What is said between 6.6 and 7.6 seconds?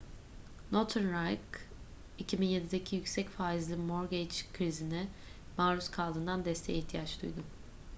ihtiyaç duydu